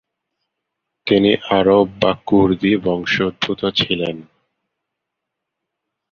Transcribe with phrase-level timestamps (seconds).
[1.07, 4.17] তিনি আরব বা কুর্দি বংশোদ্ভূত ছিলেন।